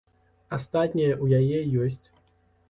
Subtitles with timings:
[0.57, 2.07] Астатняе ў яе ёсць.